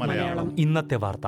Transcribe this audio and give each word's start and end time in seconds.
മലയാളം. 0.00 0.58
ഇന്നത്തെ 0.58 0.94
വാർത്ത. 0.94 1.26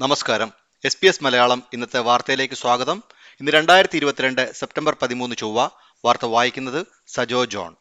നമസ്കാരം. 0.00 0.52
എസ് 0.84 0.98
പി 1.02 1.06
എസ് 1.06 1.24
മലയാളം 1.24 1.62
ഇന്നത്തെ 1.72 1.98
വാർത്തയിലേക്ക് 1.98 2.54
സ്വാഗതം. 2.54 3.02
ഇന്ന് 3.40 3.52
രണ്ടായിരത്തി 3.52 3.96
ഇരുപത്തിരണ്ട് 3.96 4.52
സെപ്റ്റംബർ 4.52 4.96
പതിമൂന്ന് 5.02 5.36
ചൊവ്വ. 5.36 5.68
വാർത്ത 6.04 6.26
വായിക്കുന്നത് 6.26 6.86
Sajo 7.06 7.44
John. 7.44 7.74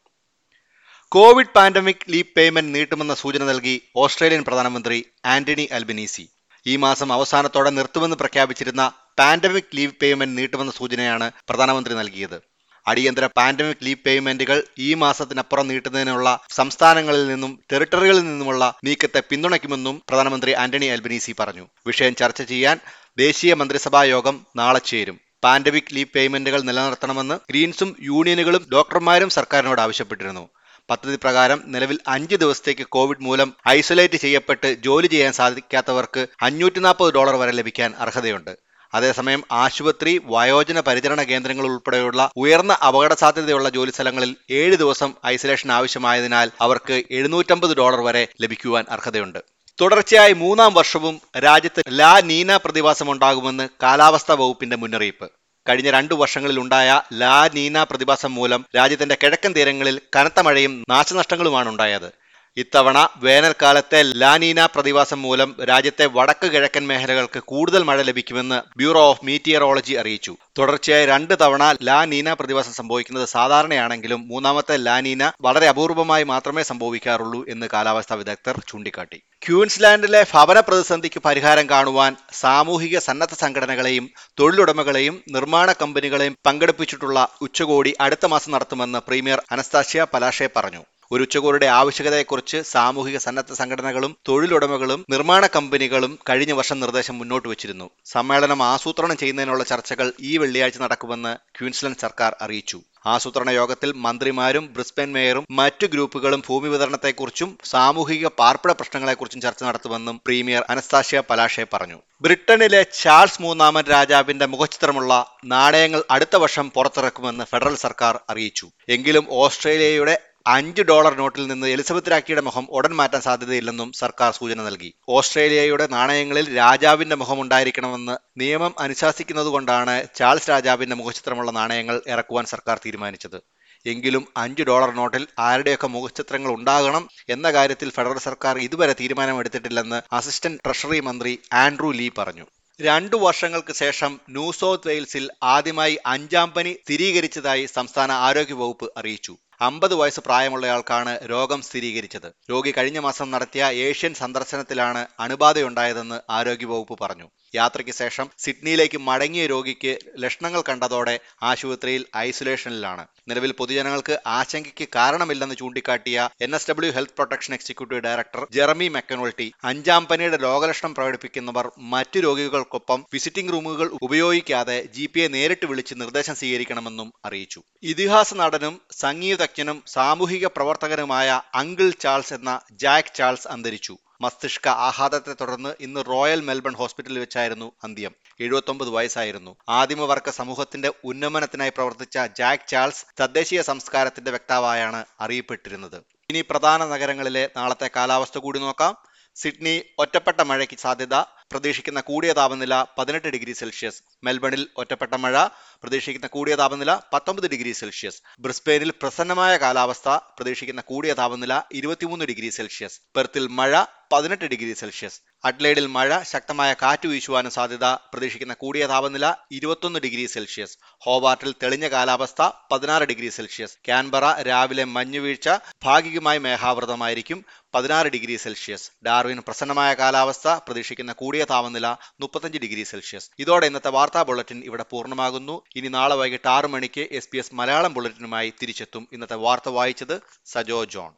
Covid 1.13 1.51
pandemic 1.55 2.05
leave 2.09 2.33
payment 2.37 2.73
നീട്ടുമെന്ന 2.75 3.13
സൂചന 3.15 3.43
നൽകി 3.43 3.73
ഓസ്ട്രേലിയൻ 3.95 4.43
പ്രധാനമന്ത്രി 4.43 5.05
ആന്റണി 5.25 5.65
അൽബനീസി. 5.71 6.29
ഈ 6.65 6.75
മാസം 6.75 7.13
അവസാനത്തോടെ 7.13 7.69
നിർത്തുമെന്ന് 7.69 8.15
പ്രഖ്യാപിച്ചിരുന്ന 8.15 8.91
പാൻഡമിക് 9.19 9.75
ലീവ് 9.75 9.91
പേയ്മെന്റ് 10.01 10.37
നീട്ടുമെന്ന 10.37 10.71
സൂചനയാണ് 10.71 11.31
പ്രധാനമന്ത്രി 11.49 11.93
നൽകിയത്. 11.93 12.41
അടിയന്തര 12.87 13.25
പാൻഡമിക് 13.25 13.83
ലീവ് 13.83 14.01
പേയ്മെന്റുകൾ 14.05 14.63
ഈ 14.79 14.93
മാസത്തിനപ്പുറം 14.93 15.67
നീട്ടുന്നതിനുള്ള 15.67 16.39
സംസ്ഥാനങ്ങളിൽ 16.49 17.27
നിന്നും 17.27 17.59
ടെറിട്ടറികളിൽ 17.71 18.23
നിന്നുമുള്ള 18.29 18.73
നീക്കത്തെ 18.83 19.23
പിന്തുണയ്ക്കുമെന്നും 19.29 20.01
പ്രധാനമന്ത്രി 20.09 20.51
ആന്റണി 20.63 20.85
അൽബനീസി 20.85 21.35
പറഞ്ഞു. 21.39 21.67
വിഷയം 21.87 22.15
ചർച്ച 22.15 22.41
ചെയ്യാൻ 22.53 22.79
ദേശീയ 23.17 23.53
മന്ത്രിസഭാ 23.53 24.03
യോഗം 24.15 24.45
നാളെ 24.55 24.79
ചേരും. 24.79 25.19
പാൻഡമിക് 25.43 25.95
ലീവ് 25.95 26.13
പേയ്മെന്റുകൾ 26.15 26.61
നിലനിർത്തണമെന്ന് 26.71 27.39
ഗ്രീൻസും 27.49 27.95
യൂണിയനുകളും 28.01 28.65
ഡോക്ടർമാരും 28.73 29.29
സർക്കാരിനോട് 29.29 29.81
ആവശ്യപ്പെട്ടിരുന്നു. 29.81 30.45
പദ്ധതി 30.89 31.15
പ്രകാരം 31.15 31.59
നിലവിൽ 31.65 31.97
അഞ്ച് 32.07 32.35
ദിവസത്തേക്ക് 32.35 32.85
കോവിഡ് 32.95 33.23
മൂലം 33.23 33.49
ഐസൊലേറ്റ് 33.67 34.17
ചെയ്യപ്പെട്ട് 34.17 34.69
ജോലി 34.85 35.07
ചെയ്യാൻ 35.07 35.33
സാധിക്കാത്തവർക്ക് 35.33 36.27
അഞ്ഞൂറ്റി 36.41 36.81
ഡോളർ 37.17 37.35
വരെ 37.41 37.51
ലഭിക്കാൻ 37.51 37.93
അർഹതയുണ്ട്. 37.99 38.53
അതേസമയം 38.93 39.43
ആശുപത്രി 39.51 40.21
വയോജന 40.25 40.79
പരിചരണ 40.79 41.23
കേന്ദ്രങ്ങൾ 41.23 41.65
ഉൾപ്പെടെയുള്ള 41.65 42.29
ഉയർന്ന 42.37 42.73
അപകട 42.87 43.13
സാധ്യതയുള്ള 43.13 43.69
ജോലി 43.69 43.91
സ്ഥലങ്ങളിൽ 43.91 44.35
ഏഴ് 44.51 44.75
ദിവസം 44.75 45.13
ഐസൊലേഷൻ 45.25 45.71
ആവശ്യമായതിനാൽ 45.71 46.49
അവർക്ക് 46.61 47.03
എഴുന്നൂറ്റമ്പത് 47.11 47.73
ഡോളർ 47.77 48.01
വരെ 48.01 48.27
ലഭിക്കുവാൻ 48.41 48.85
അർഹതയുണ്ട്. 48.89 49.39
തുടർച്ചയായി 49.81 50.33
മൂന്നാം 50.33 50.73
വർഷവും 50.73 51.15
രാജ്യത്ത് 51.37 51.83
ലാ 51.99 52.19
നീന 52.19 52.57
പ്രതിഭാസം 52.57 53.11
ഉണ്ടാകുമെന്ന് 53.11 53.69
കാലാവസ്ഥാ 53.83 54.33
വകുപ്പിന്റെ 54.33 54.75
മുന്നറിയിപ്പ്. 54.75 55.29
കഴിഞ്ഞ 55.69 55.89
രണ്ടു 55.89 56.15
വർഷങ്ങളിലുണ്ടായ 56.15 56.87
ലാ 57.13 57.35
നീന 57.53 57.83
പ്രതിഭാസം 57.83 58.35
മൂലം 58.35 58.65
രാജ്യത്തിന്റെ 58.75 59.17
കിഴക്കൻ 59.23 59.51
തീരങ്ങളിൽ 59.57 60.01
കനത്ത 60.15 60.39
മഴയും 60.39 60.73
നാശനഷ്ടങ്ങളുമാണ് 60.89 61.69
ഉണ്ടായത്. 61.69 62.09
ഇത്തവണ 62.57 62.97
വേനൽക്കാലത്തെ 63.23 63.99
ലാനീന 64.21 64.65
പ്രതിഭാസം 64.65 65.21
മൂലം 65.21 65.55
രാജ്യത്തെ 65.69 66.05
വടക്ക് 66.17 66.47
കിഴക്കൻ 66.53 66.83
മേഖലകൾക്ക് 66.89 67.39
കൂടുതൽ 67.51 67.81
മഴ 67.83 68.01
ലഭിക്കുമെന്ന് 68.09 68.59
ബ്യൂറോ 68.77 69.01
ഓഫ് 69.11 69.25
മീറ്റിയറോളജി 69.25 69.93
അറിയിച്ചു. 70.01 70.33
തുടർച്ചയായി 70.57 71.05
രണ്ട് 71.05 71.33
തവണ 71.41 71.63
ലാനീന 71.87 72.33
പ്രതിഭാസം 72.33 72.73
സംഭവിക്കുന്നത് 72.73 73.25
സാധാരണയാണെങ്കിലും 73.25 74.21
മൂന്നാമത്തെ 74.27 74.77
ലാനീന 74.77 75.31
വളരെ 75.41 75.67
അപൂർവമായി 75.67 76.23
മാത്രമേ 76.23 76.63
സംഭവിക്കാറുള്ളൂ 76.63 77.45
എന്ന് 77.49 77.69
കാലാവസ്ഥാ 77.73 78.15
വിദഗ്ധർ 78.15 78.61
ചൂണ്ടിക്കാട്ടി. 78.69 79.19
ക്യൂൻസ്ലാൻഡിലെ 79.45 80.25
ഭവന 80.33 80.59
പ്രതിസന്ധിക്ക് 80.59 81.19
പരിഹാരം 81.25 81.69
കാണുവാൻ 81.69 82.15
സാമൂഹിക 82.43 82.97
സന്നദ്ധ 82.99 83.33
സംഘടനകളെയും 83.33 84.05
തൊഴിലുടമകളെയും 84.39 85.23
നിർമ്മാണ 85.29 85.71
കമ്പനികളെയും 85.81 86.37
പങ്കെടുപ്പിച്ചിട്ടുള്ള 86.47 87.27
ഉച്ചകോടി 87.41 87.93
അടുത്ത 87.99 88.25
മാസം 88.25 88.51
നടത്തുമെന്ന് 88.51 88.99
പ്രീമിയർ 89.07 89.41
അനസ്താഷ്യ 89.51 90.05
പലാഷെ 90.13 90.49
പറഞ്ഞു. 90.55 90.83
ഒരു 91.13 91.25
ഉച്ചകോടിയുടെ 91.25 91.67
ആവശ്യകതയെക്കുറിച്ച് 91.79 92.59
സാമൂഹിക 92.73 93.17
സന്നദ്ധ 93.25 93.53
സംഘടനകളും 93.59 94.11
തൊഴിലുടമകളും 94.27 95.01
നിർമ്മാണ 95.13 95.43
കമ്പനികളും 95.55 96.13
കഴിഞ്ഞ 96.29 96.53
വർഷം 96.59 96.79
നിർദ്ദേശം 96.83 97.17
മുന്നോട്ട് 97.19 97.47
വച്ചിരുന്നു. 97.51 97.87
സമ്മേളനം 98.13 98.63
ആസൂത്രണം 98.71 99.17
ചെയ്യുന്നതിനുള്ള 99.21 99.63
ചർച്ചകൾ 99.71 100.09
ഈ 100.29 100.31
വെള്ളിയാഴ്ച 100.43 100.79
നടക്കുമെന്ന് 100.85 101.33
ക്യൂൻസ്ലൻഡ് 101.57 102.01
സർക്കാർ 102.05 102.31
അറിയിച്ചു. 102.45 102.79
ആസൂത്രണ 103.13 103.49
യോഗത്തിൽ 103.59 103.89
മന്ത്രിമാരും 104.05 104.65
ബ്രിസ്ബൻ 104.75 105.09
മേയറും 105.15 105.45
മറ്റു 105.59 105.85
ഗ്രൂപ്പുകളും 105.93 106.41
ഭൂമി 106.47 106.67
വിതരണത്തെക്കുറിച്ചും 106.73 107.49
സാമൂഹിക 107.71 108.27
പാർപ്പിട 108.39 108.71
പ്രശ്നങ്ങളെക്കുറിച്ചും 108.79 109.41
ചർച്ച 109.45 109.63
നടത്തുമെന്നും 109.63 110.17
പ്രീമിയർ 110.25 110.63
അനസ്താഷ്യ 110.73 111.21
പലാഷെ 111.29 111.65
പറഞ്ഞു. 111.73 111.99
ബ്രിട്ടനിലെ 112.21 112.81
ചാൾസ് 113.01 113.41
മൂന്നാമൻ 113.41 113.85
രാജാവിന്റെ 113.95 114.45
മുഖചിത്രമുള്ള 114.51 115.13
നാണയങ്ങൾ 115.53 116.03
അടുത്ത 116.15 116.35
വർഷം 116.43 116.67
പുറത്തിറക്കുമെന്ന് 116.75 117.45
ഫെഡറൽ 117.51 117.75
സർക്കാർ 117.85 118.15
അറിയിച്ചു. 118.33 118.67
എങ്കിലും 118.89 119.25
ഓസ്ട്രേലിയയുടെ 119.43 120.15
അഞ്ച് 120.45 120.81
ഡോളർ 120.81 121.13
നോട്ടിൽ 121.17 121.47
നിന്ന് 121.47 121.67
എലിസബത്ത് 121.67 122.11
രാഖിയുടെ 122.11 122.41
മുഖം 122.41 122.65
ഉടൻ 122.69 122.93
മാറ്റാൻ 122.95 123.21
സാധ്യതയില്ലെന്നും 123.21 123.91
സർക്കാർ 123.91 124.31
സൂചന 124.31 124.61
നൽകി. 124.63 124.93
ഓസ്ട്രേലിയയുടെ 125.09 125.87
നാണയങ്ങളിൽ 125.91 126.57
രാജാവിന്റെ 126.57 127.15
മുഖം 127.15 127.41
ഉണ്ടായിരിക്കണമെന്ന് 127.41 128.15
നിയമം 128.37 128.73
അനുശാസിക്കുന്നതുകൊണ്ടാണ് 128.79 130.07
ചാൾസ് 130.15 130.49
രാജാവിന്റെ 130.49 130.95
മുഖചിത്രമുള്ള 130.95 131.51
നാണയങ്ങൾ 131.51 132.01
ഇറക്കുവാൻ 132.07 132.45
സർക്കാർ 132.45 132.79
തീരുമാനിച്ചത്. 132.85 133.39
എങ്കിലും 133.85 134.27
അഞ്ച് 134.37 134.63
ഡോളർ 134.63 134.91
നോട്ടിൽ 134.95 135.27
ആരുടെയൊക്കെ 135.39 135.87
മുഖചിത്രങ്ങൾ 135.87 136.51
ഉണ്ടാകണം 136.53 137.09
എന്ന 137.29 137.51
കാര്യത്തിൽ 137.51 137.89
ഫെഡറൽ 137.89 138.17
സർക്കാർ 138.17 138.57
ഇതുവരെ 138.57 138.95
തീരുമാനമെടുത്തിട്ടില്ലെന്ന് 138.99 140.01
അസിസ്റ്റന്റ് 140.15 140.61
ട്രഷറി 140.65 140.99
മന്ത്രി 140.99 141.39
ആൻഡ്രു 141.53 141.91
ലീ 141.91 142.09
പറഞ്ഞു. 142.17 142.45
രണ്ടു 142.81 143.15
വർഷങ്ങൾക്ക് 143.15 143.73
ശേഷം 143.73 144.19
ന്യൂ 144.29 144.51
സൗത്ത് 144.51 144.87
വെയിൽസിൽ 144.87 145.29
ആദ്യമായി 145.43 145.97
അഞ്ചാം 146.05 146.51
പനി 146.51 146.71
സ്ഥിരീകരിച്ചതായി 146.83 147.65
സംസ്ഥാന 147.65 148.11
ആരോഗ്യ 148.27 148.53
വകുപ്പ് 148.53 148.87
അറിയിച്ചു. 148.97 149.37
അമ്പത് 149.61 149.93
വയസ്സ് 149.93 150.19
പ്രായമുള്ളയാൾക്കാണ് 150.19 151.19
രോഗം 151.29 151.61
സ്ഥിരീകരിച്ചത്. 151.61 152.33
രോഗി 152.51 152.73
കഴിഞ്ഞ 152.77 152.99
മാസം 152.99 153.31
നടത്തിയ 153.31 153.65
ഏഷ്യൻ 153.65 154.13
സന്ദർശനത്തിലാണ് 154.13 155.07
അണുബാധയുണ്ടായതെന്ന് 155.19 156.19
ആരോഗ്യവകുപ്പ് 156.29 156.97
പറഞ്ഞു. 157.01 157.29
യാത്രയ്ക്ക് 157.55 157.91
ശേഷം 157.91 158.29
സിഡ്നിയിലേക്ക് 158.37 158.97
മടങ്ങിയ 158.97 159.45
രോഗിക്ക് 159.45 159.99
ലക്ഷണങ്ങൾ 160.17 160.63
കണ്ടതോടെ 160.69 161.19
ആശുപത്രിയിൽ 161.43 162.05
ഐസൊലേഷനിലാണ്. 162.17 163.07
നിലവിൽ 163.27 163.51
പൊതുജനങ്ങൾക്ക് 163.51 164.19
ആശങ്കയ്ക്ക് 164.27 164.87
കാരണമില്ലെന്ന് 164.95 165.55
ചൂണ്ടിക്കാട്ടിയ 165.55 166.29
N 166.41 166.55
S 166.55 166.69
W 166.71 166.91
health 166.91 167.13
protection 167.13 167.53
executive 167.53 168.01
director 168.01 168.47
Jeremy 168.51 168.87
McAnulty 168.87 169.53
അഞ്ചാം 169.63 170.05
പനിയുടെ 170.05 170.37
രോഗലക്ഷണം 170.37 170.95
പ്രകടിപ്പിക്കുന്നവർ 170.95 171.71
മറ്റു 171.77 172.19
രോഗികൾക്കൊപ്പം 172.19 173.05
വിസിറ്റിംഗ് 173.13 173.53
റൂമുകൾ 173.53 173.89
ഉപയോഗിക്കാതെ 174.01 174.77
ജി 174.95 175.07
നേരിട്ട് 175.27 175.65
വിളിച്ച് 175.65 175.95
നിർദ്ദേശം 176.01 176.35
സ്വീകരിക്കണമെന്നും 176.35 177.13
അറിയിച്ചു. 177.25 177.61
ഇതിഹാസ 177.83 178.33
നടനും 178.33 178.81
സംഗീതജ്ഞനും 178.91 179.83
സാമൂഹിക 179.87 180.47
പ്രവർത്തകനുമായ 180.47 181.41
അങ്കിൾ 181.55 181.89
ചാൾസ് 181.99 182.33
എന്ന 182.33 182.59
ജാക്ക് 182.71 183.15
ചാൾസ് 183.15 183.47
അന്തരിച്ചു. 183.47 183.97
മസ്തിഷ്ക 184.21 184.67
ആഘാതത്തെ 184.67 185.33
തുടർന്ന് 185.33 185.75
ഇന്ന് 185.79 186.03
റോയൽ 186.07 186.41
മെൽബൺ 186.41 186.73
ഹോസ്പിറ്റലിൽ 186.73 187.19
വെച്ചായിരുന്നു 187.19 187.71
അന്ത്യം. 187.83 188.15
എഴുപത്തൊമ്പത് 188.39 188.89
വയസ്സായിരുന്നു. 188.89 189.55
ആദിമവർഗ 189.69 190.29
സമൂഹത്തിന്റെ 190.29 190.93
ഉന്നമനത്തിനായി 191.03 191.69
പ്രവർത്തിച്ച 191.69 192.17
ജാക്ക് 192.17 192.67
ചാൾസ് 192.67 193.05
തദ്ദേശീയ 193.19 193.61
സംസ്കാരത്തിന്റെ 193.61 194.31
വ്യക്താവായാണ് 194.31 195.05
അറിയപ്പെട്ടിരുന്നത്. 195.21 196.03
ഇനി 196.29 196.41
പ്രധാന 196.41 196.85
നഗരങ്ങളിലെ 196.85 197.49
നാളത്തെ 197.57 197.89
കാലാവസ്ഥ 197.95 198.37
കൂടി 198.37 198.59
നോക്കാം. 198.59 198.97
സിഡ്നി 199.35 199.83
ഒറ്റപ്പെട്ട 199.99 200.41
മഴയ്ക്ക് 200.41 200.77
സാധ്യത. 200.77 201.15
പ്രതീക്ഷിക്കുന്ന 201.21 202.01
കൂടിയ 202.01 202.33
താപനില 202.33 202.85
പതിനെട്ട് 202.97 203.27
ഡിഗ്രി 203.27 203.53
സെൽഷ്യസ്. 203.53 204.03
മെൽബണിൽ 204.23 204.67
ഒറ്റപ്പെട്ട 204.77 205.13
മഴ. 205.13 205.47
പ്രതീക്ഷിക്കുന്ന 205.83 206.27
കൂടിയ 206.27 206.55
താപനില 206.55 206.91
പത്തൊമ്പത് 207.13 207.47
ഡിഗ്രി 207.49 207.71
സെൽഷ്യസ്. 207.71 208.21
ബ്രിസ്ബെയിനിൽ 208.39 208.91
പ്രസന്നമായ 209.01 209.57
കാലാവസ്ഥ 209.57 210.09
പ്രതീക്ഷിക്കുന്ന 210.09 210.81
കൂടിയ 210.81 211.13
താപനില 211.13 211.61
ഇരുപത്തിമൂന്ന് 211.71 212.25
ഡിഗ്രി 212.25 212.49
സെൽഷ്യസ്. 212.49 212.99
പെർത്തിൽ 213.15 213.47
മഴ 213.47 213.83
പതിനെട്ട് 214.11 214.45
ഡിഗ്രി 214.45 214.73
സെൽഷ്യസ്. 214.73 215.19
അഡ്ലൈഡിൽ 215.45 215.87
മഴ 215.87 216.21
ശക്തമായ 216.31 216.75
കാറ്റ് 216.81 217.07
വീശുവാനും 217.07 217.51
സാധ്യത 217.51 217.85
പ്രതീക്ഷിക്കുന്ന 217.85 218.53
കൂടിയ 218.53 218.87
താപനില 218.87 219.33
ഇരുപത്തൊന്ന് 219.51 219.99
ഡിഗ്രി 219.99 220.25
സെൽഷ്യസ്. 220.25 220.77
ഹോബാർട്ടിൽ 220.99 221.55
തെളിഞ്ഞ 221.63 221.87
കാലാവസ്ഥ 221.87 222.49
പതിനാറ് 222.71 223.03
ഡിഗ്രി 223.03 223.29
സെൽഷ്യസ്. 223.29 223.75
ക്യാൻബറ 223.85 224.41
രാവിലെ 224.41 224.83
മഞ്ഞുവീഴ്ച 224.83 225.49
ഭാഗികമായി 225.83 226.37
മേഘാവൃതമായിരിക്കും 226.37 227.45
പതിനാറ് 227.75 228.07
ഡിഗ്രി 228.07 228.35
സെൽഷ്യസ്. 228.35 228.91
ഡാർവിൻ 229.05 229.39
പ്രസന്നമായ 229.47 229.93
കാലാവസ്ഥ 229.93 230.47
പ്രതീക്ഷിക്കുന്ന 230.47 231.11
കൂടിയ 231.13 231.43
താപനില 231.43 231.87
മുപ്പത്തഞ്ച് 232.19 232.57
ഡിഗ്രി 232.57 232.83
സെൽഷ്യസ്. 232.83 233.29
ഇതോടെ 233.39 233.65
ഇന്നത്തെ 233.65 233.91
വാർത്താ 233.97 234.23
ബുള്ളറ്റിൻ 234.23 234.61
ഇവിടെ 234.65 234.85
പൂർണമാകുന്നു. 234.91 235.61
ഇനി 235.75 235.87
നാളെ 235.87 236.15
വൈകിട്ട് 236.15 236.47
ആറു 236.47 236.67
മണിക്ക് 236.67 237.07
എസ് 237.11 237.29
പി 237.29 237.37
എസ് 237.37 237.55
മലയാളം 237.55 237.93
ബുള്ളറ്റിനുമായി 237.93 238.53
തിരിച്ചെത്തും. 238.61 239.07
ഇന്നത്തെ 239.13 239.35
വാർത്ത 239.35 239.69
വായിച്ചത് 239.69 240.21
സജോ 240.45 240.83
ജോൺ. 240.85 241.11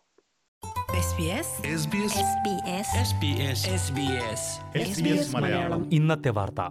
ഇന്നത്തെ 5.91 6.29
വാർത്ത. 6.29 6.61